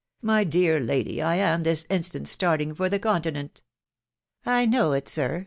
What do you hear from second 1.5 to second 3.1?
instant starting for the